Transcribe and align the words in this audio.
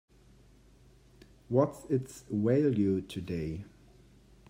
What's 1.47 1.85
its 1.91 2.23
value 2.27 3.01
today? 3.01 3.65